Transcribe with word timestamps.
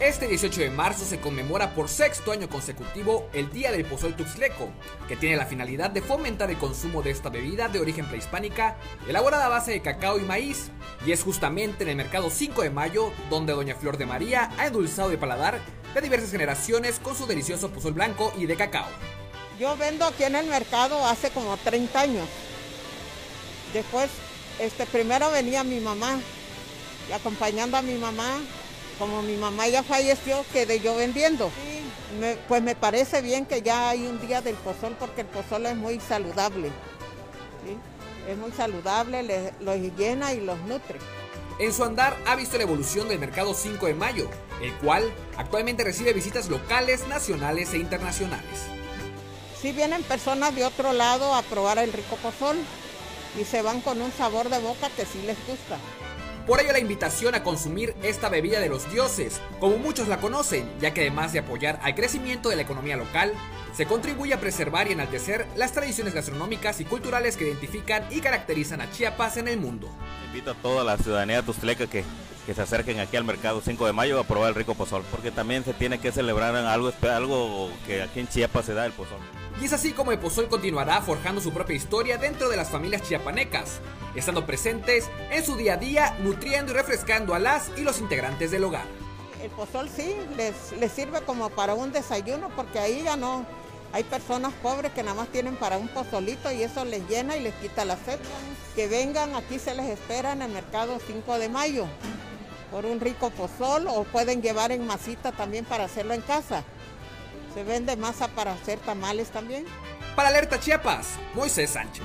Este 0.00 0.26
18 0.26 0.62
de 0.62 0.70
marzo 0.70 1.04
se 1.04 1.20
conmemora 1.20 1.74
por 1.74 1.86
sexto 1.86 2.32
año 2.32 2.48
consecutivo 2.48 3.28
el 3.34 3.52
Día 3.52 3.70
del 3.70 3.84
Pozol 3.84 4.16
Tuxleco, 4.16 4.70
que 5.06 5.14
tiene 5.14 5.36
la 5.36 5.44
finalidad 5.44 5.90
de 5.90 6.00
fomentar 6.00 6.50
el 6.50 6.56
consumo 6.56 7.02
de 7.02 7.10
esta 7.10 7.28
bebida 7.28 7.68
de 7.68 7.80
origen 7.80 8.06
prehispánica, 8.06 8.78
elaborada 9.06 9.44
a 9.44 9.50
base 9.50 9.72
de 9.72 9.82
cacao 9.82 10.18
y 10.18 10.22
maíz, 10.22 10.70
y 11.04 11.12
es 11.12 11.22
justamente 11.22 11.82
en 11.82 11.90
el 11.90 11.96
mercado 11.96 12.30
5 12.30 12.62
de 12.62 12.70
mayo 12.70 13.12
donde 13.28 13.52
Doña 13.52 13.74
Flor 13.74 13.98
de 13.98 14.06
María 14.06 14.50
ha 14.56 14.68
endulzado 14.68 15.10
el 15.10 15.18
paladar 15.18 15.60
de 15.92 16.00
diversas 16.00 16.30
generaciones 16.30 16.98
con 16.98 17.14
su 17.14 17.26
delicioso 17.26 17.68
pozol 17.68 17.92
blanco 17.92 18.32
y 18.38 18.46
de 18.46 18.56
cacao. 18.56 18.88
Yo 19.58 19.76
vendo 19.76 20.06
aquí 20.06 20.24
en 20.24 20.34
el 20.34 20.46
mercado 20.46 21.06
hace 21.06 21.28
como 21.28 21.58
30 21.58 22.00
años. 22.00 22.28
Después, 23.74 24.08
este, 24.60 24.86
primero 24.86 25.30
venía 25.30 25.62
mi 25.62 25.78
mamá, 25.78 26.18
y 27.06 27.12
acompañando 27.12 27.76
a 27.76 27.82
mi 27.82 27.96
mamá, 27.98 28.38
como 29.00 29.22
mi 29.22 29.34
mamá 29.36 29.66
ya 29.66 29.82
falleció, 29.82 30.44
quedé 30.52 30.78
yo 30.78 30.94
vendiendo. 30.94 31.50
pues 32.46 32.62
me 32.62 32.76
parece 32.76 33.22
bien 33.22 33.46
que 33.46 33.62
ya 33.62 33.88
hay 33.88 34.06
un 34.06 34.20
día 34.20 34.42
del 34.42 34.56
pozol 34.56 34.94
porque 35.00 35.22
el 35.22 35.26
pozol 35.26 35.64
es 35.64 35.74
muy 35.74 35.98
saludable. 35.98 36.70
Es 38.28 38.36
muy 38.36 38.52
saludable, 38.52 39.54
los 39.60 39.76
llena 39.96 40.34
y 40.34 40.42
los 40.42 40.58
nutre. 40.60 40.98
En 41.58 41.72
su 41.72 41.82
andar 41.82 42.14
ha 42.26 42.36
visto 42.36 42.58
la 42.58 42.64
evolución 42.64 43.08
del 43.08 43.18
mercado 43.18 43.54
5 43.54 43.86
de 43.86 43.94
mayo, 43.94 44.28
el 44.62 44.72
cual 44.74 45.10
actualmente 45.36 45.82
recibe 45.82 46.12
visitas 46.12 46.50
locales, 46.50 47.08
nacionales 47.08 47.72
e 47.72 47.78
internacionales. 47.78 48.66
Sí 49.60 49.72
vienen 49.72 50.02
personas 50.02 50.54
de 50.54 50.64
otro 50.66 50.92
lado 50.92 51.34
a 51.34 51.42
probar 51.42 51.78
el 51.78 51.92
rico 51.92 52.16
pozol 52.16 52.56
y 53.40 53.44
se 53.44 53.62
van 53.62 53.80
con 53.80 54.00
un 54.02 54.12
sabor 54.12 54.50
de 54.50 54.58
boca 54.58 54.90
que 54.94 55.06
sí 55.06 55.22
les 55.22 55.38
gusta. 55.46 55.78
Por 56.46 56.60
ello 56.60 56.72
la 56.72 56.78
invitación 56.78 57.34
a 57.34 57.42
consumir 57.42 57.94
esta 58.02 58.28
bebida 58.28 58.60
de 58.60 58.68
los 58.68 58.90
dioses, 58.90 59.40
como 59.60 59.78
muchos 59.78 60.08
la 60.08 60.20
conocen, 60.20 60.68
ya 60.80 60.92
que 60.92 61.02
además 61.02 61.32
de 61.32 61.40
apoyar 61.40 61.78
al 61.82 61.94
crecimiento 61.94 62.48
de 62.48 62.56
la 62.56 62.62
economía 62.62 62.96
local, 62.96 63.32
se 63.72 63.86
contribuye 63.86 64.34
a 64.34 64.40
preservar 64.40 64.88
y 64.88 64.92
enaltecer 64.92 65.46
las 65.56 65.72
tradiciones 65.72 66.14
gastronómicas 66.14 66.80
y 66.80 66.84
culturales 66.84 67.36
que 67.36 67.46
identifican 67.46 68.04
y 68.10 68.20
caracterizan 68.20 68.80
a 68.80 68.90
Chiapas 68.90 69.36
en 69.36 69.48
el 69.48 69.58
mundo. 69.58 69.88
Invito 70.26 70.50
a 70.50 70.54
toda 70.54 70.82
la 70.82 70.96
ciudadanía 70.96 71.42
tustleca 71.42 71.86
que, 71.86 72.04
que 72.46 72.54
se 72.54 72.62
acerquen 72.62 73.00
aquí 73.00 73.16
al 73.16 73.24
mercado 73.24 73.60
5 73.60 73.86
de 73.86 73.92
mayo 73.92 74.18
a 74.18 74.24
probar 74.24 74.48
el 74.48 74.54
rico 74.54 74.74
pozol, 74.74 75.04
porque 75.10 75.30
también 75.30 75.64
se 75.64 75.74
tiene 75.74 75.98
que 75.98 76.12
celebrar 76.12 76.54
algo, 76.56 76.92
algo 77.02 77.70
que 77.86 78.02
aquí 78.02 78.20
en 78.20 78.28
Chiapas 78.28 78.66
se 78.66 78.74
da 78.74 78.86
el 78.86 78.92
pozol. 78.92 79.18
Y 79.60 79.66
es 79.66 79.72
así 79.72 79.92
como 79.92 80.12
el 80.12 80.18
pozol 80.18 80.48
continuará 80.48 81.02
forjando 81.02 81.40
su 81.40 81.52
propia 81.52 81.76
historia 81.76 82.16
dentro 82.16 82.48
de 82.48 82.56
las 82.56 82.70
familias 82.70 83.02
chiapanecas, 83.02 83.80
estando 84.14 84.46
presentes 84.46 85.10
en 85.30 85.44
su 85.44 85.56
día 85.56 85.74
a 85.74 85.76
día, 85.76 86.16
nutriendo 86.22 86.72
y 86.72 86.74
refrescando 86.74 87.34
a 87.34 87.38
las 87.38 87.70
y 87.76 87.82
los 87.82 88.00
integrantes 88.00 88.50
del 88.50 88.64
hogar. 88.64 88.86
El 89.42 89.50
pozol 89.50 89.88
sí, 89.88 90.16
les, 90.36 90.72
les 90.78 90.92
sirve 90.92 91.20
como 91.22 91.50
para 91.50 91.74
un 91.74 91.92
desayuno 91.92 92.50
porque 92.56 92.78
ahí 92.78 93.02
ya 93.04 93.16
no, 93.16 93.46
hay 93.92 94.04
personas 94.04 94.52
pobres 94.62 94.92
que 94.92 95.02
nada 95.02 95.14
más 95.14 95.28
tienen 95.28 95.56
para 95.56 95.78
un 95.78 95.88
pozolito 95.88 96.50
y 96.52 96.62
eso 96.62 96.84
les 96.84 97.06
llena 97.08 97.36
y 97.36 97.42
les 97.42 97.54
quita 97.54 97.84
la 97.84 97.96
sed. 97.96 98.18
Que 98.74 98.86
vengan, 98.86 99.34
aquí 99.34 99.58
se 99.58 99.74
les 99.74 99.86
espera 99.86 100.32
en 100.32 100.42
el 100.42 100.50
mercado 100.50 100.98
5 101.06 101.38
de 101.38 101.48
mayo 101.48 101.86
por 102.70 102.86
un 102.86 103.00
rico 103.00 103.30
pozol 103.30 103.86
o 103.88 104.04
pueden 104.04 104.42
llevar 104.42 104.72
en 104.72 104.86
masita 104.86 105.32
también 105.32 105.64
para 105.64 105.84
hacerlo 105.84 106.14
en 106.14 106.22
casa. 106.22 106.62
Se 107.54 107.64
vende 107.64 107.96
masa 107.96 108.28
para 108.28 108.52
hacer 108.52 108.78
tamales 108.78 109.30
también. 109.30 109.64
Para 110.14 110.28
Alerta 110.28 110.58
Chiapas, 110.60 111.18
Moisés 111.34 111.70
Sánchez. 111.70 112.04